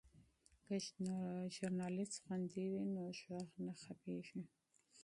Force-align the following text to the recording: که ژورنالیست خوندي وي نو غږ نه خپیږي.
که 0.65 0.75
ژورنالیست 1.55 2.15
خوندي 2.23 2.63
وي 2.71 2.83
نو 2.93 3.03
غږ 3.27 3.49
نه 3.65 3.73
خپیږي. 3.83 4.41